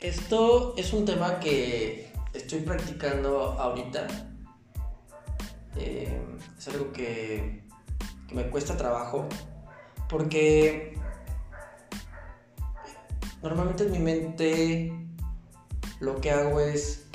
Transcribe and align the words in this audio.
Esto 0.00 0.72
es 0.78 0.94
un 0.94 1.04
tema 1.04 1.40
que 1.40 2.10
estoy 2.32 2.60
practicando 2.60 3.52
ahorita. 3.58 4.06
Eh, 5.76 6.18
es 6.58 6.68
algo 6.68 6.90
que, 6.90 7.64
me 8.32 8.48
cuesta 8.48 8.76
trabajo 8.78 9.28
porque 10.08 10.94
normalmente 13.42 13.82
en 13.82 13.92
mi 13.92 13.98
mente 13.98 14.92
lo 15.98 16.18
que 16.20 16.30
hago 16.30 16.60
es, 16.60 17.06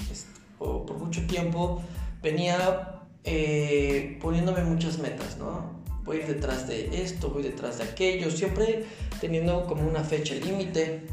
o 0.59 0.85
por 0.85 0.97
mucho 0.99 1.25
tiempo, 1.25 1.81
venía 2.21 3.01
eh, 3.23 4.19
poniéndome 4.21 4.63
muchas 4.63 4.99
metas, 4.99 5.37
¿no? 5.37 5.81
Voy 6.03 6.19
detrás 6.19 6.67
de 6.67 7.01
esto, 7.01 7.29
voy 7.29 7.41
detrás 7.41 7.79
de 7.79 7.85
aquello, 7.85 8.29
siempre 8.29 8.85
teniendo 9.19 9.65
como 9.65 9.87
una 9.87 10.03
fecha 10.03 10.35
límite 10.35 11.07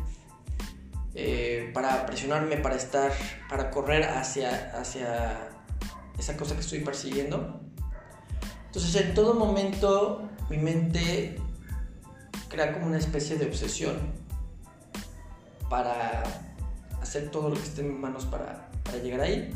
eh, 1.15 1.71
para 1.75 2.07
presionarme, 2.07 2.57
para 2.57 2.77
estar, 2.77 3.13
para 3.49 3.71
correr 3.71 4.05
hacia, 4.05 4.73
hacia 4.79 5.51
esa 6.19 6.37
cosa 6.37 6.55
que 6.55 6.61
estoy 6.61 6.81
persiguiendo. 6.81 7.61
Entonces 8.67 8.95
en 8.97 9.15
todo 9.15 9.35
momento 9.35 10.29
mi 10.49 10.57
mente 10.57 11.37
crea 12.49 12.73
como 12.73 12.87
una 12.87 12.99
especie 12.99 13.37
de 13.37 13.47
obsesión 13.47 13.97
para 15.69 16.23
hacer 17.01 17.31
todo 17.31 17.51
lo 17.51 17.57
que 17.57 17.63
esté 17.63 17.83
en 17.83 17.93
mis 17.93 17.99
manos 17.99 18.25
para, 18.27 18.71
para 18.83 18.99
llegar 18.99 19.21
ahí. 19.21 19.53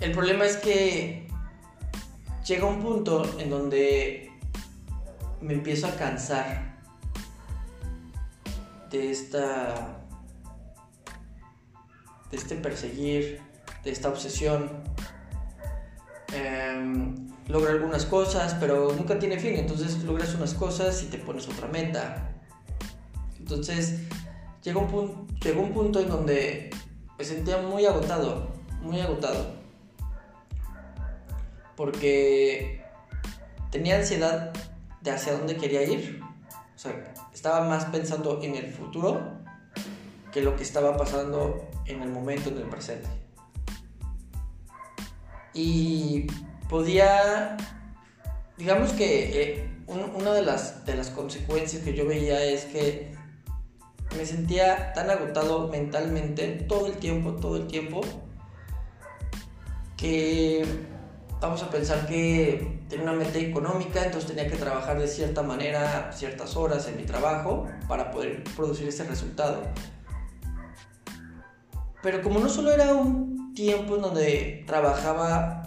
El 0.00 0.12
problema 0.12 0.44
es 0.44 0.56
que 0.56 1.28
llega 2.46 2.66
un 2.66 2.80
punto 2.80 3.38
en 3.38 3.50
donde 3.50 4.30
me 5.40 5.54
empiezo 5.54 5.86
a 5.86 5.96
cansar 5.96 6.67
de 8.90 9.10
esta 9.10 10.04
de 12.30 12.36
este 12.36 12.56
perseguir, 12.56 13.40
de 13.84 13.90
esta 13.90 14.08
obsesión. 14.08 14.70
Eh, 16.32 17.14
logra 17.48 17.72
algunas 17.72 18.04
cosas, 18.04 18.54
pero 18.60 18.92
nunca 18.92 19.18
tiene 19.18 19.38
fin. 19.38 19.54
Entonces 19.56 20.02
logras 20.04 20.34
unas 20.34 20.54
cosas 20.54 21.02
y 21.02 21.06
te 21.06 21.18
pones 21.18 21.48
otra 21.48 21.68
meta. 21.68 22.30
Entonces 23.38 24.00
llegó 24.62 24.80
un, 24.80 24.88
punto, 24.88 25.34
llegó 25.42 25.62
un 25.62 25.72
punto 25.72 26.00
en 26.00 26.08
donde 26.08 26.70
me 27.18 27.24
sentía 27.24 27.58
muy 27.58 27.86
agotado, 27.86 28.52
muy 28.82 29.00
agotado. 29.00 29.56
Porque 31.76 32.84
tenía 33.70 33.96
ansiedad 33.96 34.52
de 35.00 35.10
hacia 35.10 35.32
dónde 35.32 35.56
quería 35.56 35.82
ir. 35.84 36.20
O 36.74 36.78
sea, 36.78 37.14
estaba 37.38 37.68
más 37.68 37.84
pensando 37.84 38.40
en 38.42 38.56
el 38.56 38.66
futuro 38.66 39.20
que 40.32 40.42
lo 40.42 40.56
que 40.56 40.64
estaba 40.64 40.96
pasando 40.96 41.68
en 41.86 42.02
el 42.02 42.08
momento, 42.08 42.50
en 42.50 42.56
el 42.56 42.64
presente. 42.64 43.08
Y 45.54 46.26
podía, 46.68 47.56
digamos 48.56 48.90
que 48.90 49.42
eh, 49.42 49.70
una 49.86 50.32
de 50.32 50.42
las, 50.42 50.84
de 50.84 50.96
las 50.96 51.10
consecuencias 51.10 51.84
que 51.84 51.94
yo 51.94 52.08
veía 52.08 52.42
es 52.42 52.64
que 52.64 53.14
me 54.16 54.26
sentía 54.26 54.92
tan 54.92 55.08
agotado 55.08 55.68
mentalmente 55.68 56.48
todo 56.68 56.88
el 56.88 56.94
tiempo, 56.94 57.34
todo 57.34 57.56
el 57.56 57.68
tiempo, 57.68 58.00
que 59.96 60.66
vamos 61.40 61.62
a 61.62 61.70
pensar 61.70 62.06
que 62.06 62.80
tenía 62.88 63.04
una 63.04 63.12
meta 63.12 63.38
económica, 63.38 64.04
entonces 64.04 64.28
tenía 64.28 64.50
que 64.50 64.56
trabajar 64.56 64.98
de 64.98 65.06
cierta 65.06 65.42
manera, 65.42 66.10
ciertas 66.12 66.56
horas 66.56 66.88
en 66.88 66.96
mi 66.96 67.04
trabajo 67.04 67.66
para 67.86 68.10
poder 68.10 68.44
producir 68.56 68.88
ese 68.88 69.04
resultado. 69.04 69.62
Pero 72.02 72.22
como 72.22 72.40
no 72.40 72.48
solo 72.48 72.72
era 72.72 72.94
un 72.94 73.54
tiempo 73.54 73.96
en 73.96 74.02
donde 74.02 74.64
trabajaba 74.66 75.62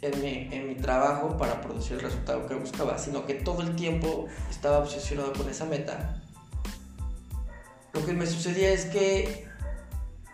en 0.00 0.20
mi, 0.20 0.48
en 0.50 0.68
mi 0.68 0.74
trabajo 0.74 1.36
para 1.36 1.60
producir 1.60 1.94
el 1.94 2.00
resultado 2.00 2.46
que 2.46 2.54
buscaba, 2.54 2.98
sino 2.98 3.26
que 3.26 3.34
todo 3.34 3.62
el 3.62 3.76
tiempo 3.76 4.26
estaba 4.50 4.78
obsesionado 4.78 5.32
con 5.32 5.48
esa 5.48 5.64
meta. 5.64 6.22
Lo 7.92 8.04
que 8.04 8.12
me 8.12 8.26
sucedía 8.26 8.72
es 8.72 8.86
que 8.86 9.46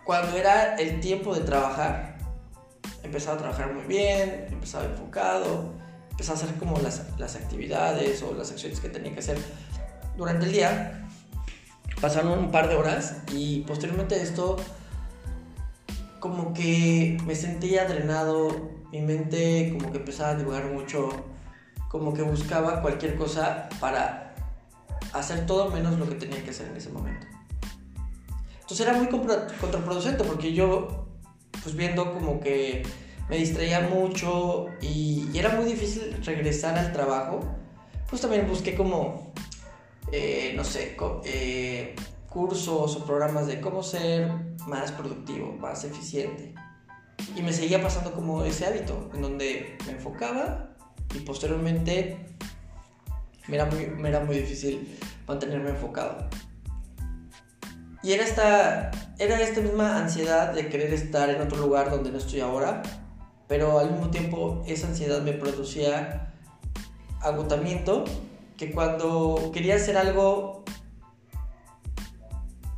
cuando 0.05 0.37
era 0.37 0.75
el 0.75 0.99
tiempo 1.01 1.35
de 1.35 1.41
trabajar, 1.41 2.08
empezaba 3.03 3.35
a 3.35 3.39
trabajar 3.39 3.73
muy 3.73 3.83
bien, 3.83 4.47
empezaba 4.51 4.85
enfocado, 4.85 5.73
empezaba 6.11 6.39
a 6.39 6.43
hacer 6.43 6.55
como 6.57 6.79
las, 6.79 7.17
las 7.17 7.35
actividades 7.35 8.21
o 8.23 8.33
las 8.33 8.51
acciones 8.51 8.79
que 8.79 8.89
tenía 8.89 9.13
que 9.13 9.19
hacer 9.19 9.37
durante 10.17 10.45
el 10.45 10.51
día. 10.51 11.07
Pasaron 12.01 12.37
un 12.39 12.51
par 12.51 12.69
de 12.69 12.75
horas 12.75 13.17
y 13.33 13.61
posteriormente 13.61 14.21
esto 14.21 14.57
como 16.19 16.53
que 16.53 17.17
me 17.25 17.35
sentía 17.35 17.85
drenado, 17.85 18.71
mi 18.91 19.01
mente 19.01 19.75
como 19.77 19.91
que 19.91 19.99
empezaba 19.99 20.29
a 20.31 20.35
divagar 20.35 20.65
mucho, 20.65 21.09
como 21.87 22.13
que 22.13 22.21
buscaba 22.21 22.81
cualquier 22.81 23.15
cosa 23.15 23.69
para 23.79 24.35
hacer 25.13 25.45
todo 25.45 25.69
menos 25.71 25.97
lo 25.97 26.07
que 26.07 26.15
tenía 26.15 26.43
que 26.43 26.51
hacer 26.51 26.67
en 26.67 26.77
ese 26.77 26.89
momento. 26.89 27.25
Entonces 28.61 28.85
era 28.85 28.95
muy 28.95 29.07
contraproducente 29.07 30.23
porque 30.23 30.53
yo, 30.53 31.07
pues 31.63 31.75
viendo 31.75 32.13
como 32.13 32.39
que 32.39 32.83
me 33.29 33.37
distraía 33.37 33.81
mucho 33.81 34.67
y, 34.81 35.29
era 35.37 35.49
muy 35.55 35.65
difícil 35.65 36.17
regresar 36.25 36.77
al 36.77 36.91
trabajo, 36.91 37.39
pues 38.09 38.21
también 38.21 38.47
busqué 38.47 38.75
como, 38.75 39.31
eh, 40.11 40.53
no 40.55 40.63
sé, 40.63 40.97
eh, 41.23 41.95
cursos 42.27 42.95
o 42.95 43.05
programas 43.05 43.47
de 43.47 43.61
cómo 43.61 43.83
ser 43.83 44.31
más 44.67 44.91
productivo, 44.91 45.53
más 45.53 45.83
eficiente. 45.83 46.53
Y 47.35 47.41
me 47.41 47.53
seguía 47.53 47.81
pasando 47.81 48.11
como 48.13 48.43
ese 48.43 48.65
hábito, 48.65 49.09
en 49.13 49.21
donde 49.21 49.77
me 49.85 49.93
enfocaba 49.93 50.75
y 51.15 51.19
posteriormente 51.19 52.17
me 53.47 53.55
era 53.55 53.65
muy, 53.65 53.87
me 53.87 54.09
era 54.09 54.21
muy 54.21 54.37
difícil 54.37 54.97
mantenerme 55.27 55.69
enfocado. 55.69 56.27
Y 58.01 58.13
era 58.13 58.23
esta, 58.23 58.91
era 59.17 59.41
esta 59.41 59.61
misma 59.61 59.97
ansiedad 59.97 60.53
de 60.53 60.69
querer 60.69 60.93
estar 60.93 61.29
en 61.29 61.41
otro 61.41 61.57
lugar 61.57 61.91
donde 61.91 62.11
no 62.11 62.17
estoy 62.17 62.39
ahora, 62.39 62.81
pero 63.47 63.79
al 63.79 63.91
mismo 63.91 64.09
tiempo 64.09 64.63
esa 64.65 64.87
ansiedad 64.87 65.21
me 65.21 65.33
producía 65.33 66.33
agotamiento 67.21 68.05
que 68.57 68.71
cuando 68.71 69.51
quería 69.53 69.75
hacer 69.75 69.97
algo 69.97 70.63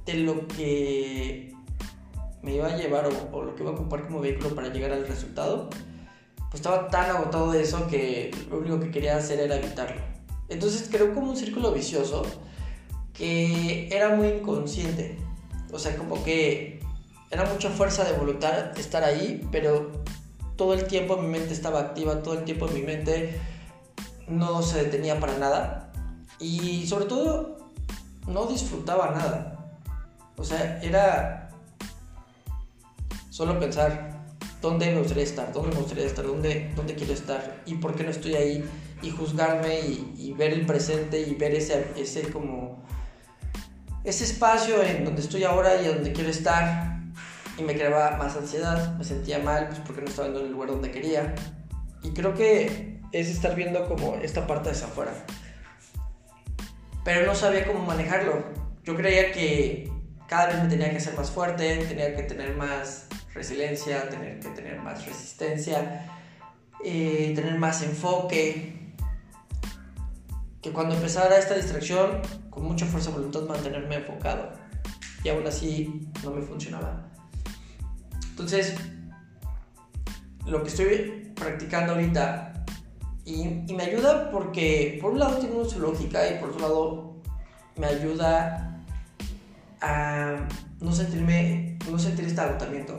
de 0.05 0.13
lo 0.15 0.47
que 0.47 1.53
me 2.41 2.55
iba 2.55 2.67
a 2.67 2.75
llevar 2.75 3.07
o, 3.31 3.43
lo 3.43 3.55
que 3.55 3.61
iba 3.61 3.71
a 3.71 3.75
ocupar 3.75 4.07
como 4.07 4.21
vehículo 4.21 4.55
para 4.55 4.69
llegar 4.69 4.91
al 4.91 5.07
resultado, 5.07 5.69
pues 6.49 6.55
estaba 6.55 6.87
tan 6.87 7.11
agotado 7.11 7.51
de 7.51 7.61
eso 7.61 7.87
que 7.87 8.31
lo 8.49 8.57
único 8.57 8.79
que 8.79 8.91
quería 8.91 9.17
hacer 9.17 9.39
era 9.39 9.57
evitarlo. 9.57 10.01
Entonces 10.49 10.89
creo 10.91 11.13
como 11.13 11.29
un 11.29 11.37
círculo 11.37 11.71
vicioso 11.71 12.23
que 13.13 13.87
era 13.91 14.15
muy 14.15 14.27
inconsciente. 14.27 15.17
O 15.71 15.79
sea, 15.79 15.95
como 15.97 16.23
que 16.23 16.81
era 17.29 17.45
mucha 17.45 17.69
fuerza 17.69 18.03
de 18.03 18.17
voluntad 18.17 18.77
estar 18.77 19.03
ahí, 19.03 19.47
pero 19.51 19.91
todo 20.55 20.73
el 20.73 20.85
tiempo 20.85 21.17
mi 21.17 21.27
mente 21.27 21.53
estaba 21.53 21.79
activa, 21.79 22.21
todo 22.21 22.35
el 22.35 22.43
tiempo 22.43 22.67
mi 22.67 22.81
mente 22.81 23.39
no 24.27 24.61
se 24.61 24.83
detenía 24.83 25.19
para 25.19 25.37
nada. 25.37 25.91
Y 26.39 26.85
sobre 26.87 27.05
todo, 27.05 27.57
no 28.27 28.45
disfrutaba 28.45 29.11
nada. 29.11 29.79
O 30.37 30.43
sea, 30.43 30.79
era 30.81 31.49
solo 33.29 33.59
pensar 33.59 34.11
dónde 34.61 34.91
me 34.91 34.99
gustaría 34.99 35.23
estar, 35.23 35.51
dónde 35.53 35.75
me 35.75 35.81
gustaría 35.81 36.05
estar, 36.05 36.25
dónde, 36.25 36.71
dónde 36.75 36.95
quiero 36.95 37.13
estar 37.13 37.63
y 37.65 37.75
por 37.75 37.95
qué 37.95 38.03
no 38.03 38.11
estoy 38.11 38.35
ahí 38.35 38.63
y 39.01 39.09
juzgarme 39.09 39.79
y, 39.79 40.33
ver 40.37 40.53
el 40.53 40.65
presente 40.65 41.19
y 41.21 41.33
ver 41.35 41.55
ese, 41.55 41.87
ese 41.97 42.31
como 42.31 42.83
ese 44.03 44.23
espacio 44.23 44.81
en 44.83 45.05
donde 45.05 45.21
estoy 45.21 45.43
ahora 45.43 45.81
y 45.81 45.87
donde 45.87 46.11
quiero 46.11 46.29
estar 46.29 46.99
y 47.57 47.63
me 47.63 47.75
creaba 47.75 48.17
más 48.17 48.35
ansiedad, 48.35 48.95
me 48.97 49.03
sentía 49.03 49.39
mal 49.39 49.67
pues 49.67 49.79
porque 49.79 50.01
no 50.01 50.07
estaba 50.07 50.27
en 50.29 50.35
el 50.35 50.51
lugar 50.51 50.69
donde 50.69 50.91
quería. 50.91 51.35
Y 52.03 52.11
creo 52.11 52.33
que 52.33 52.99
es 53.11 53.27
estar 53.29 53.55
viendo 53.55 53.87
como 53.87 54.15
esta 54.15 54.47
parte 54.47 54.71
de 54.71 54.75
afuera. 54.75 55.13
Pero 57.03 57.25
no 57.25 57.35
sabía 57.35 57.65
cómo 57.65 57.85
manejarlo. 57.85 58.43
Yo 58.83 58.95
creía 58.95 59.31
que 59.31 59.91
cada 60.27 60.47
vez 60.47 60.63
me 60.63 60.69
tenía 60.69 60.91
que 60.91 60.99
ser 60.99 61.15
más 61.15 61.29
fuerte, 61.29 61.77
tenía 61.87 62.15
que 62.15 62.23
tener 62.23 62.55
más 62.55 63.07
resiliencia, 63.33 64.09
tener 64.09 64.39
que 64.39 64.49
tener 64.49 64.79
más 64.79 65.05
resistencia, 65.05 66.09
eh, 66.83 67.33
tener 67.35 67.57
más 67.59 67.83
enfoque. 67.83 68.93
Que 70.61 70.71
cuando 70.71 70.95
empezara 70.95 71.37
esta 71.37 71.55
distracción, 71.55 72.21
con 72.51 72.65
mucha 72.65 72.85
fuerza 72.85 73.09
de 73.09 73.15
voluntad, 73.15 73.41
mantenerme 73.47 73.95
enfocado. 73.95 74.51
Y 75.23 75.29
aún 75.29 75.47
así 75.47 76.07
no 76.23 76.31
me 76.31 76.43
funcionaba. 76.43 77.09
Entonces, 78.29 78.75
lo 80.45 80.61
que 80.61 80.69
estoy 80.69 81.31
practicando 81.35 81.93
ahorita, 81.93 82.65
y, 83.25 83.45
me 83.73 83.83
ayuda 83.83 84.29
porque 84.31 84.99
por 85.01 85.13
un 85.13 85.19
lado 85.19 85.37
tiene 85.37 85.63
su 85.65 85.79
lógica 85.79 86.27
y 86.29 86.39
por 86.39 86.49
otro 86.49 86.61
lado 86.61 87.15
me 87.77 87.87
ayuda 87.87 88.79
a 89.79 90.47
no 90.79 90.91
sentirme, 90.91 91.77
no 91.89 91.97
sentir 91.97 92.25
este 92.25 92.41
agotamiento, 92.41 92.97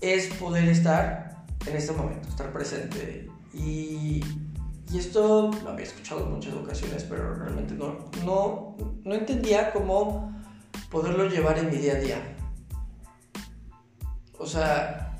es 0.00 0.28
poder 0.34 0.68
estar 0.68 1.44
en 1.66 1.76
este 1.76 1.92
momento, 1.92 2.28
estar 2.28 2.52
presente. 2.52 3.28
Y, 3.52 4.22
y 4.92 4.98
esto 4.98 5.50
lo 5.62 5.70
había 5.70 5.86
escuchado 5.86 6.24
en 6.24 6.32
muchas 6.32 6.54
ocasiones, 6.54 7.04
pero 7.08 7.34
realmente 7.34 7.74
no, 7.74 8.10
no, 8.24 8.76
no 9.04 9.14
entendía 9.14 9.72
cómo 9.72 10.32
poderlo 10.90 11.28
llevar 11.28 11.58
en 11.58 11.70
mi 11.70 11.76
día 11.76 11.92
a 11.92 11.96
día. 11.96 12.36
O 14.38 14.46
sea, 14.46 15.16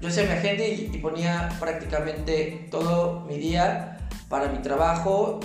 yo 0.00 0.08
hacía 0.08 0.24
mi 0.24 0.30
agenda 0.30 0.64
y, 0.64 0.90
y 0.92 0.98
ponía 0.98 1.48
prácticamente 1.60 2.68
todo 2.70 3.20
mi 3.20 3.38
día 3.38 4.08
para 4.28 4.48
mi 4.48 4.58
trabajo 4.62 5.38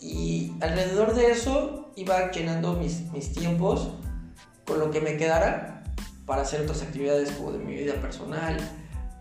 y 0.00 0.52
alrededor 0.60 1.14
de 1.14 1.32
eso 1.32 1.90
iba 1.96 2.30
llenando 2.30 2.74
mis, 2.74 3.10
mis 3.12 3.32
tiempos 3.32 3.94
con 4.64 4.78
lo 4.78 4.90
que 4.90 5.00
me 5.00 5.16
quedara 5.16 5.82
para 6.24 6.42
hacer 6.42 6.60
otras 6.60 6.82
actividades 6.82 7.32
como 7.32 7.52
de 7.52 7.58
mi 7.58 7.74
vida 7.74 7.94
personal, 7.94 8.56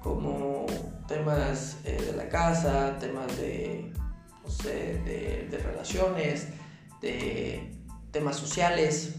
como 0.01 0.65
temas 1.07 1.77
eh, 1.85 2.01
de 2.01 2.13
la 2.17 2.29
casa, 2.29 2.97
temas 2.99 3.37
de, 3.37 3.91
no 4.43 4.49
sé, 4.49 5.01
de, 5.05 5.47
de 5.49 5.57
relaciones, 5.57 6.49
de 7.01 7.71
temas 8.11 8.35
sociales, 8.35 9.15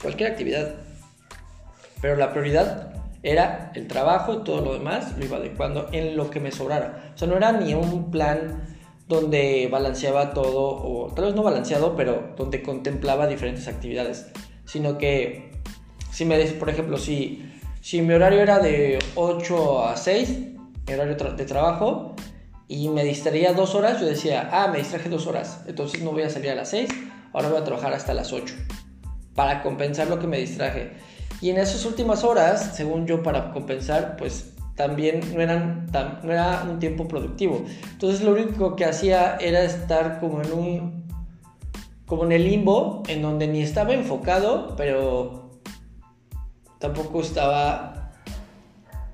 cualquier 0.00 0.32
actividad. 0.32 0.76
Pero 2.00 2.16
la 2.16 2.32
prioridad 2.32 2.92
era 3.22 3.72
el 3.74 3.88
trabajo 3.88 4.42
todo 4.42 4.60
lo 4.60 4.74
demás 4.74 5.16
lo 5.18 5.24
iba 5.24 5.38
adecuando 5.38 5.88
en 5.92 6.16
lo 6.16 6.30
que 6.30 6.38
me 6.38 6.52
sobrara. 6.52 7.12
O 7.14 7.18
sea, 7.18 7.26
no 7.26 7.36
era 7.36 7.52
ni 7.52 7.74
un 7.74 8.10
plan 8.10 8.62
donde 9.08 9.68
balanceaba 9.70 10.32
todo, 10.32 10.76
o 10.76 11.12
tal 11.12 11.26
vez 11.26 11.34
no 11.34 11.42
balanceado, 11.42 11.96
pero 11.96 12.34
donde 12.36 12.62
contemplaba 12.62 13.26
diferentes 13.26 13.68
actividades, 13.68 14.30
sino 14.64 14.98
que 14.98 15.52
si 16.12 16.24
me, 16.24 16.38
por 16.52 16.70
ejemplo, 16.70 16.98
si, 16.98 17.55
si 17.86 18.02
mi 18.02 18.14
horario 18.14 18.40
era 18.40 18.58
de 18.58 18.98
8 19.14 19.84
a 19.84 19.96
6, 19.96 20.38
mi 20.88 20.92
horario 20.92 21.14
de 21.14 21.44
trabajo, 21.44 22.16
y 22.66 22.88
me 22.88 23.04
distraía 23.04 23.52
dos 23.52 23.76
horas, 23.76 24.00
yo 24.00 24.06
decía, 24.06 24.48
ah, 24.50 24.66
me 24.66 24.78
distraje 24.78 25.08
dos 25.08 25.28
horas, 25.28 25.60
entonces 25.68 26.02
no 26.02 26.10
voy 26.10 26.22
a 26.22 26.28
salir 26.30 26.50
a 26.50 26.56
las 26.56 26.70
6, 26.70 26.90
ahora 27.32 27.48
voy 27.48 27.58
a 27.58 27.62
trabajar 27.62 27.92
hasta 27.92 28.12
las 28.12 28.32
8, 28.32 28.56
para 29.36 29.62
compensar 29.62 30.08
lo 30.08 30.18
que 30.18 30.26
me 30.26 30.36
distraje. 30.36 30.94
Y 31.40 31.50
en 31.50 31.58
esas 31.58 31.84
últimas 31.84 32.24
horas, 32.24 32.72
según 32.74 33.06
yo, 33.06 33.22
para 33.22 33.52
compensar, 33.52 34.16
pues 34.16 34.50
también 34.74 35.20
no, 35.32 35.40
eran 35.40 35.86
no 36.24 36.32
era 36.32 36.66
un 36.68 36.80
tiempo 36.80 37.06
productivo. 37.06 37.64
Entonces 37.92 38.20
lo 38.20 38.32
único 38.32 38.74
que 38.74 38.84
hacía 38.84 39.36
era 39.36 39.62
estar 39.62 40.18
como 40.18 40.42
en 40.42 40.52
un, 40.52 41.06
como 42.04 42.24
en 42.24 42.32
el 42.32 42.42
limbo, 42.42 43.04
en 43.06 43.22
donde 43.22 43.46
ni 43.46 43.62
estaba 43.62 43.94
enfocado, 43.94 44.74
pero 44.76 45.45
tampoco 46.78 47.20
estaba 47.20 48.12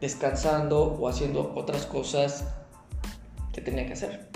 descansando 0.00 0.82
o 0.82 1.08
haciendo 1.08 1.52
otras 1.54 1.86
cosas 1.86 2.44
que 3.52 3.60
tenía 3.60 3.86
que 3.86 3.92
hacer. 3.92 4.28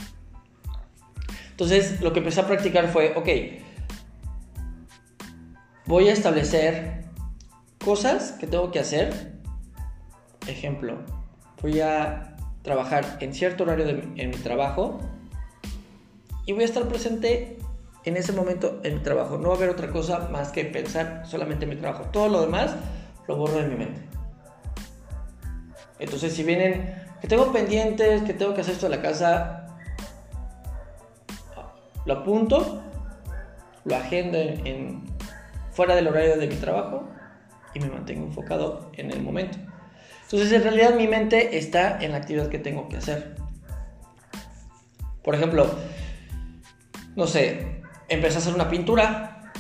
Entonces 1.51 2.01
lo 2.01 2.13
que 2.13 2.21
empecé 2.21 2.41
a 2.41 2.47
practicar 2.47 2.89
fue, 2.89 3.15
ok, 3.17 3.29
voy 5.87 6.09
a 6.09 6.13
establecer 6.13 7.05
cosas 7.85 8.33
que 8.33 8.47
tengo 8.47 8.71
que 8.71 8.79
hacer. 8.79 9.33
Ejemplo, 10.47 10.99
voy 11.63 11.81
a 11.81 12.37
trabajar 12.63 13.19
en 13.21 13.33
cierto 13.33 13.65
horario 13.65 13.89
en 13.89 14.31
mi 14.31 14.37
trabajo 14.37 15.01
y 16.45 16.53
voy 16.53 16.63
a 16.63 16.67
estar 16.67 16.87
presente 16.89 17.59
en 18.05 18.17
ese 18.17 18.33
momento 18.33 18.81
en 18.85 18.95
mi 18.95 19.01
trabajo. 19.01 19.37
No 19.37 19.49
va 19.49 19.55
a 19.55 19.57
haber 19.57 19.71
otra 19.71 19.91
cosa 19.91 20.29
más 20.31 20.53
que 20.53 20.65
pensar 20.65 21.25
solamente 21.27 21.65
en 21.65 21.71
mi 21.71 21.77
trabajo. 21.77 22.05
Todo 22.13 22.29
lo 22.29 22.41
demás 22.41 22.77
lo 23.29 23.37
borro 23.37 23.55
de 23.55 23.69
mi 23.69 23.77
mente. 23.77 24.01
Entonces, 25.99 26.35
si 26.35 26.43
vienen 26.43 26.95
que 27.21 27.29
tengo 27.29 27.53
pendientes, 27.53 28.23
que 28.23 28.35
tengo 28.35 28.55
que 28.55 28.61
hacer 28.61 28.75
esto 28.75 28.87
en 28.87 28.93
la 28.93 29.03
casa, 29.03 29.67
lo 32.05 32.15
apunto, 32.15 32.83
lo 33.85 33.97
agendo 33.97 34.39
en 34.39 35.05
fuera 35.73 35.95
del 35.95 36.09
horario 36.09 36.37
de 36.37 36.47
mi 36.47 36.57
trabajo 36.57 37.09
y 37.75 37.81
me 37.81 37.89
mantengo 37.89 38.27
enfocado 38.27 38.91
en 38.95 39.11
el 39.11 39.23
momento. 39.23 39.59
Entonces, 40.23 40.53
en 40.53 40.63
realidad 40.63 40.95
mi 40.95 41.07
mente 41.09 41.59
está 41.59 42.03
en 42.03 42.13
la 42.13 42.19
actividad 42.19 42.49
que 42.49 42.59
tengo 42.59 42.89
que 42.89 42.97
hacer. 42.97 43.37
Por 45.23 45.35
ejemplo, 45.35 45.69
no 47.17 47.27
sé, 47.27 47.83
empecé 48.09 48.37
a 48.37 48.39
hacer 48.39 48.55
una 48.55 48.69
pintura 48.69 49.53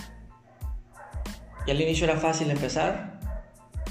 y 1.66 1.70
al 1.70 1.80
inicio 1.80 2.04
era 2.04 2.16
fácil 2.16 2.50
empezar 2.50 3.15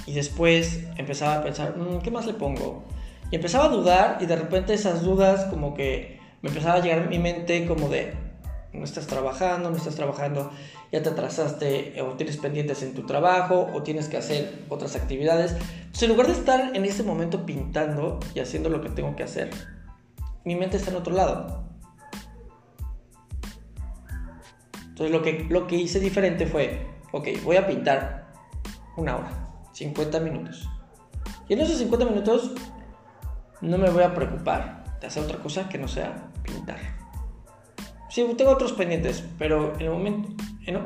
y 0.05 0.13
después 0.13 0.81
empezaba 0.97 1.35
a 1.35 1.43
pensar, 1.43 1.77
mm, 1.77 1.99
¿qué 2.01 2.11
más 2.11 2.25
le 2.25 2.33
pongo? 2.33 2.83
Y 3.31 3.35
empezaba 3.35 3.65
a 3.65 3.69
dudar 3.69 4.17
y 4.21 4.25
de 4.25 4.35
repente 4.35 4.73
esas 4.73 5.01
dudas 5.01 5.45
como 5.45 5.73
que 5.73 6.19
me 6.41 6.49
empezaba 6.49 6.75
a 6.75 6.79
llegar 6.79 6.99
a 6.99 7.05
mi 7.07 7.17
mente 7.17 7.65
como 7.65 7.89
de, 7.89 8.13
no 8.71 8.83
estás 8.83 9.07
trabajando, 9.07 9.71
no 9.71 9.77
estás 9.77 9.95
trabajando, 9.95 10.51
ya 10.91 11.01
te 11.01 11.09
atrasaste 11.09 12.01
o 12.01 12.13
tienes 12.13 12.37
pendientes 12.37 12.83
en 12.83 12.93
tu 12.93 13.05
trabajo 13.05 13.69
o 13.73 13.83
tienes 13.83 14.07
que 14.07 14.17
hacer 14.17 14.63
otras 14.69 14.95
actividades. 14.95 15.53
Entonces, 15.53 16.03
en 16.03 16.09
lugar 16.09 16.27
de 16.27 16.33
estar 16.33 16.75
en 16.75 16.85
ese 16.85 17.03
momento 17.03 17.45
pintando 17.45 18.19
y 18.33 18.39
haciendo 18.39 18.69
lo 18.69 18.81
que 18.81 18.89
tengo 18.89 19.15
que 19.15 19.23
hacer, 19.23 19.49
mi 20.43 20.55
mente 20.55 20.77
está 20.77 20.91
en 20.91 20.97
otro 20.97 21.13
lado. 21.13 21.65
Entonces 24.95 25.11
lo 25.11 25.21
que, 25.23 25.45
lo 25.49 25.67
que 25.67 25.75
hice 25.75 25.99
diferente 25.99 26.45
fue, 26.45 26.87
ok, 27.11 27.27
voy 27.43 27.57
a 27.57 27.67
pintar 27.67 28.31
una 28.95 29.17
hora, 29.17 29.44
50 29.75 30.19
minutos. 30.22 30.69
Y 31.50 31.54
en 31.54 31.60
esos 31.60 31.77
50 31.77 32.06
minutos 32.06 32.51
no 33.62 33.77
me 33.77 33.89
voy 33.89 34.04
a 34.04 34.13
preocupar 34.13 34.98
de 35.01 35.07
hacer 35.07 35.24
otra 35.24 35.38
cosa 35.39 35.68
que 35.68 35.77
no 35.77 35.88
sea 35.88 36.31
pintar. 36.44 36.77
Sí, 38.10 38.25
tengo 38.38 38.51
otros 38.51 38.72
pendientes, 38.72 39.24
pero 39.38 39.75
en 39.75 39.81
el 39.81 39.89
momento, 39.89 40.30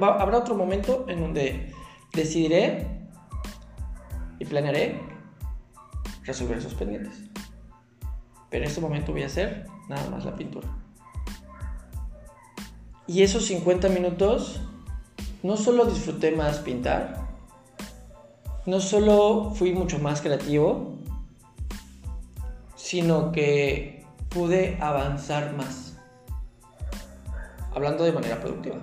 habrá 0.01 0.39
otro 0.39 0.55
momento 0.55 1.05
en 1.07 1.21
donde 1.21 1.73
decidiré 2.13 2.87
y 4.39 4.45
planearé 4.45 4.99
resolver 6.23 6.57
esos 6.57 6.73
pendientes. 6.73 7.21
Pero 8.49 8.63
en 8.63 8.69
este 8.69 8.81
momento 8.81 9.11
voy 9.11 9.21
a 9.21 9.27
hacer 9.27 9.67
nada 9.87 10.09
más 10.09 10.25
la 10.25 10.35
pintura. 10.35 10.67
Y 13.05 13.21
esos 13.21 13.45
50 13.45 13.89
minutos 13.89 14.61
no 15.43 15.57
solo 15.57 15.85
disfruté 15.85 16.31
más 16.31 16.59
pintar, 16.59 17.28
no 18.69 18.79
solo 18.79 19.51
fui 19.55 19.73
mucho 19.73 19.99
más 19.99 20.21
creativo, 20.21 20.95
sino 22.75 23.31
que 23.31 24.05
pude 24.29 24.77
avanzar 24.79 25.53
más 25.53 25.89
hablando 27.73 28.03
de 28.03 28.11
manera 28.11 28.39
productiva. 28.39 28.77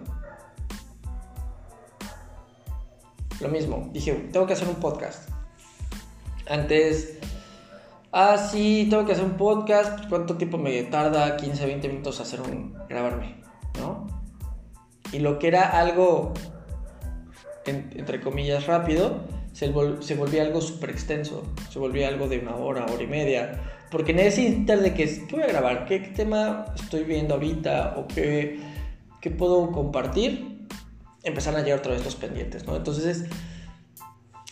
Lo 3.40 3.48
mismo, 3.48 3.90
dije, 3.92 4.12
tengo 4.32 4.46
que 4.46 4.54
hacer 4.54 4.68
un 4.68 4.76
podcast. 4.76 5.28
Antes, 6.48 7.18
ah, 8.12 8.38
sí, 8.38 8.86
tengo 8.88 9.04
que 9.04 9.12
hacer 9.12 9.24
un 9.24 9.36
podcast. 9.36 10.08
¿Cuánto 10.08 10.36
tiempo 10.36 10.56
me 10.56 10.82
tarda? 10.84 11.36
15, 11.36 11.66
20 11.66 11.88
minutos 11.88 12.20
hacer 12.20 12.40
un, 12.40 12.74
grabarme, 12.88 13.42
¿no? 13.78 14.06
Y 15.12 15.18
lo 15.18 15.38
que 15.38 15.48
era 15.48 15.78
algo, 15.78 16.32
entre 17.66 18.20
comillas, 18.20 18.66
rápido, 18.66 19.20
se, 19.56 19.72
se 20.00 20.14
volvía 20.14 20.42
algo 20.42 20.60
súper 20.60 20.90
extenso. 20.90 21.42
Se 21.70 21.78
volvía 21.78 22.08
algo 22.08 22.28
de 22.28 22.38
una 22.38 22.56
hora, 22.56 22.84
hora 22.84 23.02
y 23.02 23.06
media. 23.06 23.60
Porque 23.90 24.12
inter 24.12 24.80
de 24.80 24.92
que, 24.92 25.26
¿qué 25.26 25.34
voy 25.34 25.44
a 25.44 25.46
grabar? 25.46 25.86
¿Qué, 25.86 26.02
qué 26.02 26.08
tema 26.08 26.66
estoy 26.74 27.04
viendo 27.04 27.34
ahorita? 27.34 27.94
¿O 27.96 28.06
qué 28.06 28.60
que 29.26 29.32
puedo 29.32 29.72
compartir, 29.72 30.68
empezaron 31.24 31.58
a 31.60 31.64
llegar 31.64 31.80
otra 31.80 31.94
vez 31.94 32.04
los 32.04 32.14
pendientes, 32.14 32.64
¿no? 32.64 32.76
Entonces 32.76 33.24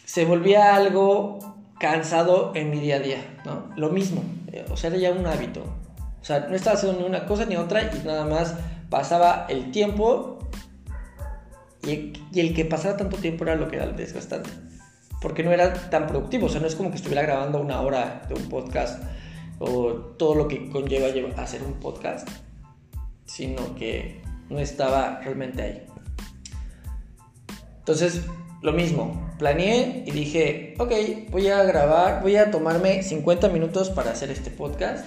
se 0.04 0.24
volvía 0.24 0.74
algo 0.74 1.38
cansado 1.78 2.50
en 2.56 2.70
mi 2.70 2.80
día 2.80 2.96
a 2.96 2.98
día, 2.98 3.40
¿no? 3.44 3.70
Lo 3.76 3.90
mismo, 3.90 4.24
eh, 4.50 4.64
o 4.68 4.76
sea, 4.76 4.90
era 4.90 4.98
ya 4.98 5.12
un 5.12 5.26
hábito. 5.26 5.62
O 6.20 6.24
sea, 6.24 6.48
no 6.48 6.56
estaba 6.56 6.76
haciendo 6.76 6.98
ni 6.98 7.06
una 7.06 7.24
cosa 7.26 7.44
ni 7.44 7.54
otra 7.54 7.82
y 7.82 8.04
nada 8.04 8.24
más 8.24 8.56
pasaba 8.90 9.46
el 9.48 9.70
tiempo 9.70 10.40
y, 11.86 12.12
el 12.34 12.52
que 12.52 12.64
pasara 12.64 12.96
tanto 12.96 13.16
tiempo 13.18 13.44
era 13.44 13.54
lo 13.54 13.68
que 13.68 13.76
era 13.76 13.86
desgastante. 13.86 14.50
Porque 15.24 15.42
no 15.42 15.52
era 15.52 15.72
tan 15.88 16.06
productivo, 16.06 16.48
o 16.48 16.48
sea, 16.50 16.60
no 16.60 16.66
es 16.66 16.74
como 16.74 16.90
que 16.90 16.96
estuviera 16.96 17.22
grabando 17.22 17.58
una 17.58 17.80
hora 17.80 18.26
de 18.28 18.34
un 18.34 18.46
podcast 18.50 19.02
o 19.58 19.94
todo 20.18 20.34
lo 20.34 20.48
que 20.48 20.68
conlleva 20.68 21.08
hacer 21.42 21.62
un 21.62 21.80
podcast, 21.80 22.28
sino 23.24 23.74
que 23.74 24.20
no 24.50 24.58
estaba 24.58 25.20
realmente 25.24 25.62
ahí. 25.62 25.86
Entonces, 27.78 28.26
lo 28.60 28.74
mismo, 28.74 29.34
planeé 29.38 30.04
y 30.06 30.10
dije, 30.10 30.74
ok, 30.78 30.92
voy 31.30 31.48
a 31.48 31.62
grabar, 31.62 32.20
voy 32.20 32.36
a 32.36 32.50
tomarme 32.50 33.02
50 33.02 33.48
minutos 33.48 33.88
para 33.88 34.10
hacer 34.10 34.30
este 34.30 34.50
podcast. 34.50 35.06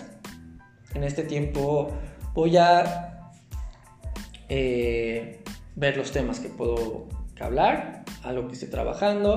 En 0.95 1.03
este 1.03 1.21
tiempo 1.21 1.91
voy 2.33 2.57
a 2.57 3.29
eh, 4.49 5.43
ver 5.75 5.95
los 5.95 6.11
temas 6.11 6.39
que 6.39 6.49
puedo 6.49 7.07
hablar, 7.39 8.03
a 8.23 8.31
lo 8.31 8.47
que 8.47 8.55
esté 8.55 8.65
trabajando, 8.65 9.35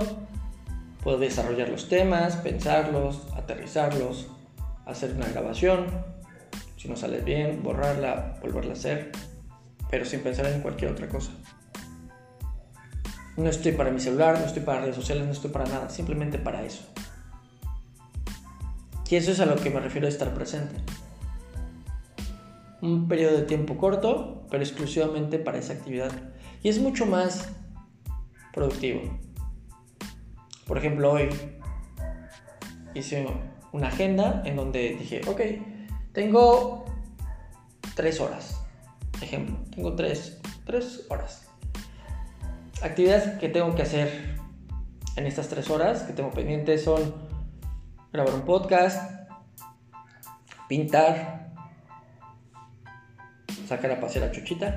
puedo 1.03 1.19
desarrollar 1.19 1.69
los 1.69 1.89
temas, 1.89 2.37
pensarlos, 2.37 3.23
aterrizarlos, 3.35 4.29
hacer 4.87 5.15
una 5.15 5.29
grabación, 5.29 5.87
si 6.77 6.89
no 6.89 6.97
sale 6.97 7.21
bien, 7.21 7.63
borrarla, 7.63 8.39
volverla 8.43 8.73
a 8.73 8.75
hacer, 8.75 9.13
pero 9.91 10.05
sin 10.05 10.21
pensar 10.21 10.47
en 10.47 10.63
cualquier 10.63 10.93
otra 10.93 11.09
cosa. 11.09 11.31
No 13.37 13.49
estoy 13.49 13.73
para 13.73 13.91
mi 13.91 14.01
celular, 14.01 14.39
no 14.39 14.47
estoy 14.47 14.63
para 14.63 14.81
redes 14.81 14.97
sociales, 14.97 15.25
no 15.25 15.33
estoy 15.33 15.51
para 15.51 15.65
nada, 15.67 15.89
simplemente 15.89 16.39
para 16.39 16.63
eso. 16.63 16.83
Y 19.09 19.17
eso 19.17 19.33
es 19.33 19.41
a 19.41 19.47
lo 19.47 19.57
que 19.57 19.71
me 19.71 19.81
refiero 19.81 20.07
a 20.07 20.11
estar 20.11 20.33
presente. 20.35 20.77
Un 22.81 23.09
periodo 23.09 23.39
de 23.39 23.43
tiempo 23.43 23.77
corto, 23.77 24.47
pero 24.51 24.63
exclusivamente 24.63 25.39
para 25.39 25.59
esa 25.59 25.73
actividad. 25.73 26.13
Y 26.63 26.69
es 26.69 26.79
mucho 26.79 27.07
más 27.07 27.49
productivo. 28.53 29.01
Por 30.71 30.79
ejemplo, 30.79 31.11
hoy 31.11 31.29
hice 32.95 33.27
una 33.73 33.89
agenda 33.89 34.41
en 34.45 34.55
donde 34.55 34.95
dije, 34.97 35.21
ok, 35.27 35.41
tengo 36.13 36.85
tres 37.97 38.21
horas. 38.21 38.65
Ejemplo, 39.21 39.57
tengo 39.75 39.97
tres, 39.97 40.39
tres 40.65 41.07
horas. 41.11 41.49
Actividades 42.83 43.37
que 43.41 43.49
tengo 43.49 43.75
que 43.75 43.83
hacer 43.83 44.39
en 45.17 45.27
estas 45.27 45.49
tres 45.49 45.69
horas 45.71 46.05
que 46.05 46.13
tengo 46.13 46.31
pendientes 46.31 46.85
son 46.85 47.17
grabar 48.13 48.33
un 48.33 48.43
podcast, 48.43 49.11
pintar, 50.69 51.51
sacar 53.67 53.91
a 53.91 54.01
pasear 54.01 54.27
a 54.27 54.31
Chuchita, 54.31 54.77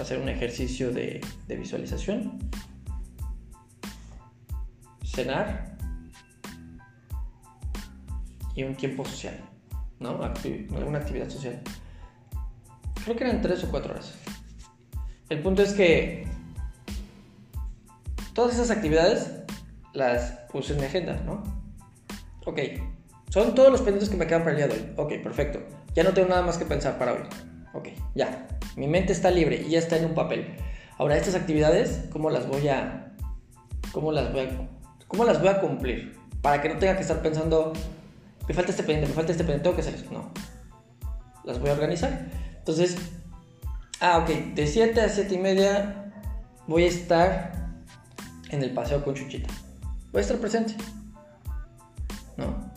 hacer 0.00 0.18
un 0.18 0.28
ejercicio 0.28 0.90
de, 0.90 1.20
de 1.46 1.56
visualización, 1.56 2.50
cenar 5.12 5.76
y 8.54 8.64
un 8.64 8.74
tiempo 8.74 9.04
social, 9.04 9.38
¿no? 9.98 10.22
alguna 10.22 10.98
actividad 10.98 11.28
social. 11.28 11.60
Creo 13.04 13.16
que 13.16 13.24
eran 13.24 13.40
tres 13.40 13.64
o 13.64 13.70
cuatro 13.70 13.92
horas. 13.92 14.14
El 15.28 15.40
punto 15.40 15.62
es 15.62 15.72
que 15.72 16.26
todas 18.34 18.54
esas 18.54 18.70
actividades 18.70 19.42
las 19.92 20.32
puse 20.50 20.74
en 20.74 20.80
mi 20.80 20.86
agenda, 20.86 21.20
¿no? 21.24 21.42
Ok, 22.44 22.58
son 23.30 23.54
todos 23.54 23.70
los 23.70 23.80
pendientes 23.80 24.08
que 24.08 24.16
me 24.16 24.26
quedan 24.26 24.42
para 24.42 24.52
el 24.52 24.56
día 24.58 24.68
de 24.68 24.74
hoy. 24.74 24.92
Ok, 24.96 25.22
perfecto. 25.22 25.60
Ya 25.94 26.04
no 26.04 26.12
tengo 26.12 26.28
nada 26.28 26.42
más 26.42 26.58
que 26.58 26.64
pensar 26.64 26.98
para 26.98 27.14
hoy. 27.14 27.22
Ok, 27.72 27.88
ya. 28.14 28.46
Mi 28.76 28.86
mente 28.88 29.12
está 29.12 29.30
libre 29.30 29.62
y 29.66 29.70
ya 29.70 29.78
está 29.78 29.96
en 29.96 30.06
un 30.06 30.14
papel. 30.14 30.56
Ahora, 30.98 31.16
estas 31.16 31.34
actividades, 31.34 32.04
¿cómo 32.10 32.30
las 32.30 32.46
voy 32.46 32.68
a... 32.68 33.14
¿Cómo 33.92 34.12
las 34.12 34.32
voy 34.32 34.40
a... 34.42 34.81
¿Cómo 35.12 35.26
las 35.26 35.40
voy 35.40 35.50
a 35.50 35.60
cumplir? 35.60 36.18
Para 36.40 36.62
que 36.62 36.70
no 36.70 36.78
tenga 36.78 36.96
que 36.96 37.02
estar 37.02 37.20
pensando, 37.20 37.74
me 38.48 38.54
falta 38.54 38.70
este 38.70 38.82
pendiente, 38.82 39.08
me 39.10 39.14
falta 39.14 39.32
este 39.32 39.44
pendiente, 39.44 39.64
tengo 39.64 39.76
que 39.76 39.82
hacer 39.82 39.94
eso. 39.94 40.10
No. 40.10 40.30
Las 41.44 41.60
voy 41.60 41.68
a 41.68 41.74
organizar. 41.74 42.30
Entonces, 42.56 42.96
ah, 44.00 44.20
ok, 44.20 44.54
de 44.54 44.66
7 44.66 44.98
a 45.02 45.10
7 45.10 45.34
y 45.34 45.38
media 45.38 46.12
voy 46.66 46.84
a 46.84 46.88
estar 46.88 47.52
en 48.48 48.62
el 48.62 48.72
paseo 48.72 49.04
con 49.04 49.14
Chuchita. 49.14 49.52
Voy 50.12 50.20
a 50.20 50.22
estar 50.22 50.38
presente. 50.38 50.76
¿No? 52.38 52.72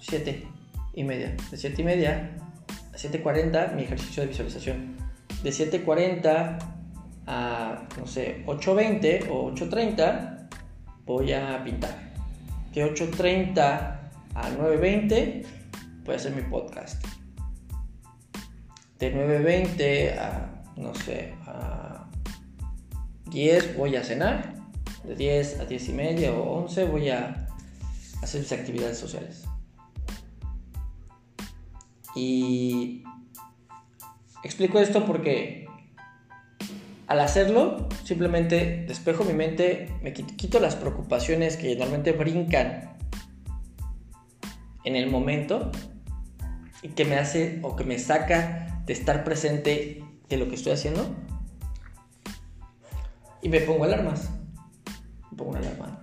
7 0.00 0.46
y 0.92 1.04
media. 1.04 1.34
De 1.50 1.56
7 1.56 1.80
y 1.80 1.84
media 1.84 2.36
a 2.92 2.96
7.40 2.98 3.74
mi 3.74 3.84
ejercicio 3.84 4.22
de 4.22 4.28
visualización. 4.28 4.96
De 5.42 5.48
7.40 5.48 6.58
a, 7.26 7.88
no 7.98 8.06
sé, 8.06 8.44
8.20 8.44 9.30
o 9.30 9.50
8.30 9.52 10.39
voy 11.10 11.32
a 11.32 11.62
pintar. 11.64 11.90
De 12.72 12.84
8.30 12.84 13.58
a 14.34 14.50
9.20 14.50 15.44
voy 16.04 16.14
a 16.14 16.16
hacer 16.16 16.34
mi 16.36 16.42
podcast. 16.42 17.04
De 19.00 19.12
9.20 19.12 20.18
a, 20.18 20.62
no 20.76 20.94
sé, 20.94 21.34
a 21.46 22.08
10 23.26 23.76
voy 23.76 23.96
a 23.96 24.04
cenar. 24.04 24.54
De 25.02 25.16
10 25.16 25.60
a 25.60 25.64
10 25.64 25.88
y 25.88 25.92
media 25.92 26.32
o 26.32 26.62
11 26.62 26.84
voy 26.84 27.10
a 27.10 27.48
hacer 28.22 28.40
mis 28.42 28.52
actividades 28.52 28.98
sociales. 28.98 29.44
Y 32.14 33.02
explico 34.44 34.78
esto 34.78 35.04
porque 35.06 35.59
al 37.10 37.18
hacerlo 37.18 37.88
simplemente 38.04 38.84
despejo 38.86 39.24
mi 39.24 39.32
mente, 39.32 39.92
me 40.00 40.12
quito 40.12 40.60
las 40.60 40.76
preocupaciones 40.76 41.56
que 41.56 41.74
normalmente 41.74 42.12
brincan 42.12 42.96
en 44.84 44.94
el 44.94 45.10
momento 45.10 45.72
y 46.82 46.90
que 46.90 47.04
me 47.04 47.16
hace 47.16 47.58
o 47.62 47.74
que 47.74 47.82
me 47.82 47.98
saca 47.98 48.80
de 48.86 48.92
estar 48.92 49.24
presente 49.24 50.04
de 50.28 50.36
lo 50.36 50.48
que 50.48 50.54
estoy 50.54 50.70
haciendo 50.70 51.04
y 53.42 53.48
me 53.48 53.60
pongo 53.60 53.82
alarmas. 53.82 54.30
Me 55.32 55.36
pongo 55.36 55.50
una 55.50 55.58
alarma 55.58 56.00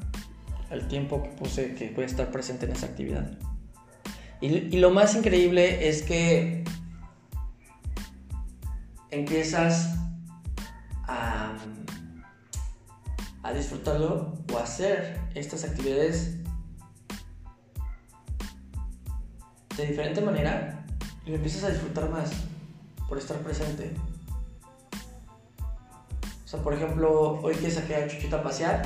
al 0.69 0.89
tiempo 0.89 1.23
que 1.23 1.29
puse 1.29 1.73
que 1.75 1.89
voy 1.91 2.03
a 2.03 2.07
estar 2.07 2.31
presente 2.31 2.65
en 2.65 2.73
esa 2.73 2.87
actividad. 2.87 3.31
Y, 4.41 4.77
lo 4.77 4.91
más 4.91 5.15
increíble 5.15 5.87
es 5.87 6.03
que 6.03 6.65
empiezas 9.09 10.06
a 13.47 13.53
disfrutarlo 13.53 14.33
o 14.51 14.57
a 14.57 14.63
hacer 14.63 15.21
estas 15.33 15.63
actividades 15.63 16.35
de 19.77 19.85
diferente 19.85 20.19
manera 20.19 20.85
y 21.25 21.29
lo 21.29 21.37
empiezas 21.37 21.63
a 21.63 21.69
disfrutar 21.69 22.09
más 22.09 22.31
por 23.07 23.17
estar 23.17 23.37
presente. 23.37 23.93
O 26.43 26.47
sea, 26.47 26.61
por 26.61 26.73
ejemplo, 26.73 27.39
hoy 27.41 27.55
que 27.55 27.71
saqué 27.71 27.95
a 27.95 28.07
Chuchita 28.07 28.37
a 28.37 28.43
pasear, 28.43 28.81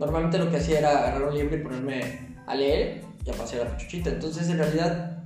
normalmente 0.00 0.38
lo 0.38 0.50
que 0.50 0.56
hacía 0.56 0.80
era 0.80 0.98
agarrar 0.98 1.28
un 1.28 1.34
libro 1.34 1.56
y 1.56 1.62
ponerme 1.62 2.34
a 2.44 2.56
leer 2.56 3.04
ya 3.24 3.34
pasé 3.34 3.56
la 3.56 3.76
chuchita. 3.76 4.10
Entonces, 4.10 4.48
en 4.48 4.58
realidad, 4.58 5.22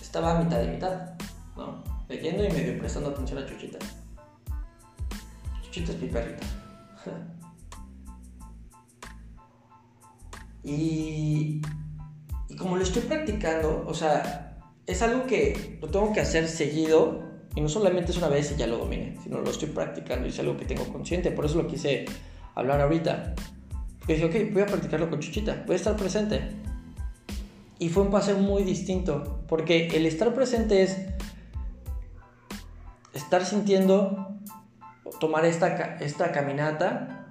estaba 0.00 0.38
a 0.38 0.42
mitad 0.42 0.58
de 0.58 0.68
mitad, 0.68 1.14
¿no? 1.56 1.82
Leyendo 2.08 2.44
y 2.44 2.50
medio 2.50 2.78
prestando 2.78 3.10
atención 3.10 3.42
a 3.42 3.46
Chuchita. 3.46 3.78
Chuchita 5.62 5.92
es 5.92 6.00
mi 6.00 6.08
perrita. 6.08 6.59
Y, 10.62 11.62
como 12.58 12.76
lo 12.76 12.82
estoy 12.82 13.02
practicando, 13.02 13.84
o 13.86 13.94
sea, 13.94 14.58
es 14.86 15.02
algo 15.02 15.26
que 15.26 15.78
lo 15.80 15.88
tengo 15.88 16.12
que 16.12 16.20
hacer 16.20 16.48
seguido 16.48 17.22
y 17.54 17.60
no 17.60 17.68
solamente 17.68 18.12
es 18.12 18.18
una 18.18 18.28
vez 18.28 18.52
y 18.52 18.56
ya 18.56 18.66
lo 18.66 18.78
domine, 18.78 19.16
sino 19.22 19.40
lo 19.40 19.50
estoy 19.50 19.68
practicando 19.68 20.26
y 20.26 20.30
es 20.30 20.38
algo 20.38 20.56
que 20.56 20.64
tengo 20.64 20.84
consciente. 20.92 21.30
Por 21.30 21.46
eso 21.46 21.56
lo 21.56 21.66
quise 21.66 22.04
hablar 22.54 22.80
ahorita. 22.80 23.34
Dije, 24.06 24.24
ok, 24.24 24.52
voy 24.52 24.62
a 24.62 24.66
practicarlo 24.66 25.08
con 25.08 25.20
Chuchita, 25.20 25.64
voy 25.66 25.74
a 25.74 25.76
estar 25.76 25.96
presente. 25.96 26.40
Y 27.78 27.88
fue 27.88 28.02
un 28.02 28.10
paseo 28.10 28.36
muy 28.36 28.62
distinto, 28.62 29.42
porque 29.48 29.88
el 29.88 30.04
estar 30.04 30.34
presente 30.34 30.82
es 30.82 30.98
estar 33.14 33.44
sintiendo, 33.44 34.29
tomar 35.18 35.44
esta, 35.44 35.96
esta 35.96 36.32
caminata 36.32 37.26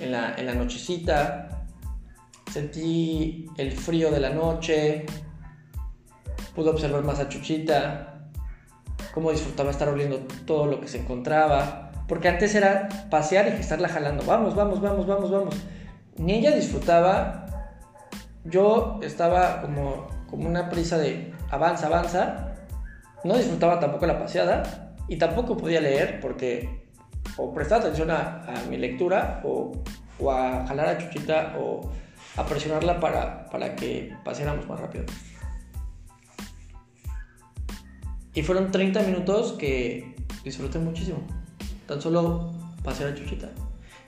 en 0.00 0.12
la, 0.12 0.34
en 0.34 0.46
la 0.46 0.54
nochecita, 0.54 1.66
sentí 2.50 3.46
el 3.56 3.72
frío 3.72 4.10
de 4.10 4.20
la 4.20 4.30
noche, 4.30 5.06
pude 6.54 6.70
observar 6.70 7.02
más 7.04 7.20
a 7.20 7.28
Chuchita, 7.28 8.28
cómo 9.12 9.30
disfrutaba 9.30 9.70
estar 9.70 9.88
oliendo 9.88 10.18
todo 10.46 10.66
lo 10.66 10.80
que 10.80 10.88
se 10.88 10.98
encontraba, 11.00 11.92
porque 12.08 12.28
antes 12.28 12.54
era 12.54 12.88
pasear 13.10 13.46
y 13.48 13.60
estarla 13.60 13.88
jalando, 13.88 14.24
vamos, 14.26 14.54
vamos, 14.54 14.80
vamos, 14.80 15.06
vamos, 15.06 15.30
vamos. 15.30 15.56
Ni 16.16 16.34
ella 16.34 16.54
disfrutaba 16.54 17.44
yo 18.44 19.00
estaba 19.02 19.62
como, 19.62 20.06
como 20.28 20.48
una 20.48 20.68
prisa 20.68 20.98
de 20.98 21.32
avanza, 21.50 21.86
avanza. 21.86 22.54
No 23.24 23.36
disfrutaba 23.36 23.80
tampoco 23.80 24.06
la 24.06 24.18
paseada 24.18 24.94
y 25.08 25.16
tampoco 25.16 25.56
podía 25.56 25.80
leer 25.80 26.20
porque 26.20 26.83
o 27.36 27.52
prestaba 27.52 27.82
atención 27.82 28.10
a, 28.10 28.44
mi 28.68 28.76
lectura 28.76 29.42
o, 29.44 29.72
a 30.30 30.64
jalar 30.66 30.88
a 30.88 30.98
Chuchita 30.98 31.56
o 31.58 31.90
a 32.36 32.46
presionarla 32.46 33.00
para, 33.00 33.48
para 33.50 33.74
que 33.76 34.14
paseáramos 34.24 34.66
más 34.68 34.80
rápido. 34.80 35.04
Y 38.34 38.42
fueron 38.42 38.70
30 38.70 39.02
minutos 39.02 39.52
que 39.52 40.16
disfruté 40.44 40.78
muchísimo. 40.78 41.18
Tan 41.86 42.00
solo 42.00 42.52
pasear 42.82 43.10
a 43.10 43.14
Chuchita. 43.14 43.50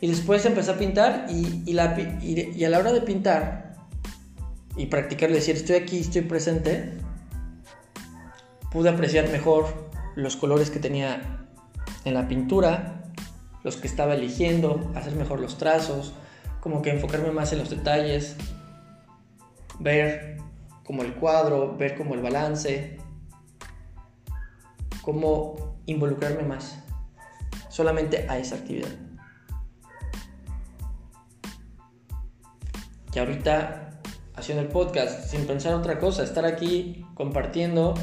Y 0.00 0.08
después 0.08 0.44
empecé 0.44 0.72
a 0.72 0.78
pintar 0.78 1.26
y, 1.28 1.62
y 1.64 2.64
a 2.64 2.68
la 2.68 2.78
hora 2.78 2.92
de 2.92 3.00
pintar 3.00 3.66
y 4.76 4.86
practicar, 4.86 5.32
decir, 5.32 5.56
estoy 5.56 5.76
aquí, 5.76 6.00
estoy 6.00 6.22
presente, 6.22 6.98
pude 8.70 8.90
apreciar 8.90 9.28
mejor 9.30 9.66
los 10.16 10.36
colores 10.36 10.70
que 10.70 10.78
tenía 10.78 11.46
en 12.04 12.14
la 12.14 12.28
pintura, 12.28 12.95
los 13.66 13.76
que 13.76 13.88
estaba 13.88 14.14
eligiendo, 14.14 14.92
hacer 14.94 15.16
mejor 15.16 15.40
los 15.40 15.58
trazos, 15.58 16.12
como 16.60 16.82
que 16.82 16.90
enfocarme 16.90 17.32
más 17.32 17.52
en 17.52 17.58
los 17.58 17.68
detalles, 17.68 18.36
ver 19.80 20.36
como 20.84 21.02
el 21.02 21.14
cuadro, 21.14 21.76
ver 21.76 21.96
como 21.96 22.14
el 22.14 22.22
balance, 22.22 22.96
cómo 25.02 25.80
involucrarme 25.86 26.44
más 26.44 26.78
solamente 27.68 28.24
a 28.28 28.38
esa 28.38 28.54
actividad. 28.54 28.92
Y 33.12 33.18
ahorita 33.18 33.98
haciendo 34.36 34.62
el 34.62 34.68
podcast 34.68 35.28
sin 35.28 35.44
pensar 35.44 35.74
otra 35.74 35.98
cosa, 35.98 36.22
estar 36.22 36.44
aquí 36.44 37.04
compartiendo 37.14 37.94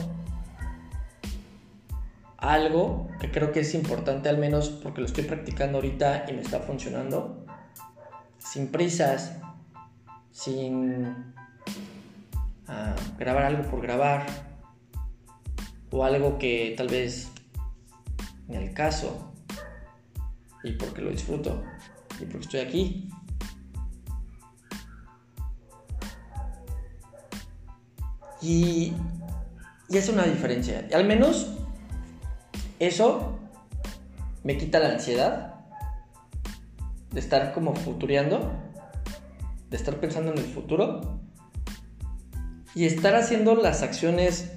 algo 2.43 3.07
que 3.21 3.31
creo 3.31 3.53
que 3.53 3.62
es 3.62 3.73
importante 3.73 4.27
al 4.27 4.38
menos 4.38 4.67
porque 4.69 5.00
lo 5.00 5.07
estoy 5.07 5.23
practicando 5.23 5.77
ahorita 5.77 6.25
y 6.27 6.33
me 6.33 6.41
está 6.41 6.59
funcionando, 6.59 7.45
sin 8.38 8.67
prisas, 8.67 9.38
sin 10.29 11.33
ah, 12.67 12.95
grabar 13.17 13.45
algo 13.45 13.63
por 13.69 13.81
grabar 13.81 14.25
o 15.89 16.03
algo 16.03 16.38
que 16.38 16.73
tal 16.75 16.89
vez 16.89 17.31
en 18.50 18.55
el 18.55 18.73
caso 18.73 19.31
y 20.65 20.73
porque 20.73 21.01
lo 21.01 21.12
disfruto 21.12 21.63
y 22.19 22.25
porque 22.25 22.39
estoy 22.39 22.59
aquí. 22.59 23.09
Y, 28.41 28.91
y 29.88 29.97
es 29.97 30.09
una 30.09 30.23
diferencia. 30.23 30.85
Al 30.93 31.05
menos 31.05 31.62
eso 32.85 33.39
me 34.43 34.57
quita 34.57 34.79
la 34.79 34.89
ansiedad 34.89 35.55
de 37.11 37.19
estar 37.19 37.53
como 37.53 37.75
futureando, 37.75 38.51
de 39.69 39.77
estar 39.77 39.95
pensando 39.97 40.31
en 40.31 40.39
el 40.39 40.45
futuro 40.45 41.19
y 42.75 42.85
estar 42.85 43.15
haciendo 43.15 43.55
las 43.55 43.83
acciones 43.83 44.53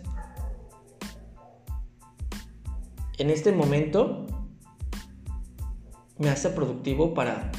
en 3.18 3.30
este 3.30 3.52
momento 3.52 4.26
me 6.18 6.30
hace 6.30 6.50
productivo 6.50 7.14
para, 7.14 7.50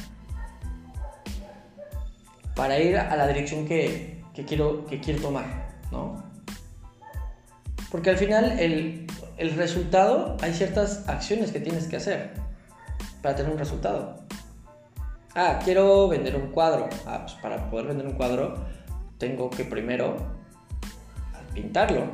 para 2.54 2.78
ir 2.80 2.96
a 2.96 3.16
la 3.16 3.26
dirección 3.26 3.66
que, 3.66 4.24
quiero, 4.46 4.84
que 4.86 5.00
quiero 5.00 5.20
tomar, 5.22 5.78
¿no? 5.92 6.24
Porque 7.90 8.10
al 8.10 8.18
final 8.18 8.58
el, 8.58 9.07
el 9.38 9.54
resultado, 9.54 10.36
hay 10.42 10.52
ciertas 10.52 11.08
acciones 11.08 11.52
que 11.52 11.60
tienes 11.60 11.86
que 11.86 11.96
hacer 11.96 12.32
para 13.22 13.36
tener 13.36 13.52
un 13.52 13.58
resultado. 13.58 14.16
Ah, 15.34 15.60
quiero 15.64 16.08
vender 16.08 16.34
un 16.34 16.50
cuadro. 16.50 16.88
Ah, 17.06 17.20
pues 17.22 17.34
para 17.34 17.70
poder 17.70 17.86
vender 17.86 18.06
un 18.06 18.14
cuadro 18.14 18.66
tengo 19.16 19.48
que 19.50 19.64
primero 19.64 20.16
pintarlo 21.54 22.06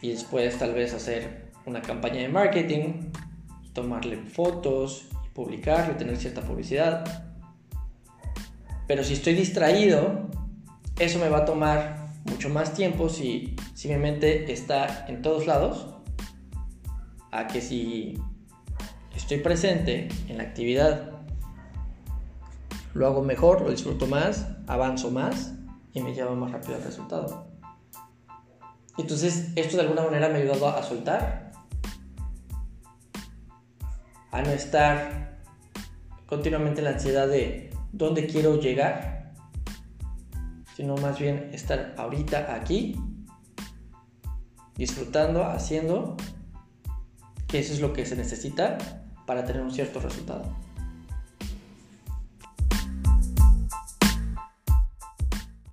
y 0.00 0.10
después 0.10 0.58
tal 0.58 0.74
vez 0.74 0.94
hacer 0.94 1.50
una 1.66 1.82
campaña 1.82 2.20
de 2.20 2.28
marketing, 2.28 3.10
tomarle 3.74 4.16
fotos, 4.16 5.08
publicarlo, 5.34 5.96
tener 5.96 6.16
cierta 6.16 6.40
publicidad. 6.40 7.04
Pero 8.86 9.04
si 9.04 9.12
estoy 9.12 9.34
distraído, 9.34 10.30
eso 10.98 11.18
me 11.18 11.28
va 11.28 11.38
a 11.38 11.44
tomar 11.44 12.08
mucho 12.24 12.48
más 12.48 12.72
tiempo 12.72 13.10
si, 13.10 13.54
si 13.74 13.88
mi 13.88 13.96
mente 13.96 14.50
está 14.50 15.06
en 15.08 15.20
todos 15.20 15.46
lados, 15.46 15.97
a 17.38 17.46
que 17.46 17.60
si 17.60 18.20
estoy 19.14 19.38
presente 19.38 20.08
en 20.28 20.38
la 20.38 20.42
actividad, 20.42 21.12
lo 22.94 23.06
hago 23.06 23.22
mejor, 23.22 23.60
lo 23.60 23.70
disfruto 23.70 24.08
más, 24.08 24.48
avanzo 24.66 25.12
más 25.12 25.52
y 25.92 26.00
me 26.00 26.14
lleva 26.14 26.34
más 26.34 26.50
rápido 26.50 26.74
al 26.74 26.82
resultado. 26.82 27.46
Entonces, 28.96 29.52
esto 29.54 29.76
de 29.76 29.84
alguna 29.84 30.02
manera 30.02 30.28
me 30.28 30.34
ha 30.34 30.38
ayudado 30.38 30.68
a 30.68 30.82
soltar, 30.82 31.52
a 34.32 34.42
no 34.42 34.50
estar 34.50 35.38
continuamente 36.26 36.82
la 36.82 36.90
ansiedad 36.90 37.28
de 37.28 37.70
dónde 37.92 38.26
quiero 38.26 38.60
llegar, 38.60 39.32
sino 40.74 40.96
más 40.96 41.20
bien 41.20 41.50
estar 41.52 41.94
ahorita 41.96 42.52
aquí, 42.52 43.00
disfrutando, 44.76 45.44
haciendo, 45.44 46.16
que 47.48 47.58
eso 47.58 47.72
es 47.72 47.80
lo 47.80 47.92
que 47.92 48.06
se 48.06 48.14
necesita 48.14 48.78
para 49.26 49.44
tener 49.44 49.62
un 49.62 49.72
cierto 49.72 50.00
resultado. 50.00 50.54